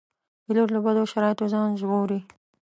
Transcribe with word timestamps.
پیلوټ 0.45 0.69
له 0.75 0.79
بدو 0.85 1.03
شرایطو 1.11 1.45
ځان 1.53 1.69
ژغوري. 1.81 2.19